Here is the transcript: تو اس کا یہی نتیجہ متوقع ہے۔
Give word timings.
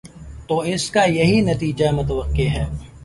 تو 0.47 0.59
اس 0.59 0.89
کا 0.91 1.03
یہی 1.03 1.41
نتیجہ 1.41 1.91
متوقع 1.91 2.47
ہے۔ 2.47 2.65